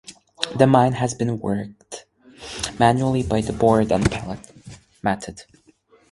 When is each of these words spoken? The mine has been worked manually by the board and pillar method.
The 0.55 0.65
mine 0.65 0.93
has 0.93 1.13
been 1.13 1.37
worked 1.37 2.05
manually 2.79 3.21
by 3.21 3.41
the 3.41 3.53
board 3.53 3.91
and 3.91 4.09
pillar 4.11 4.39
method. 5.03 5.43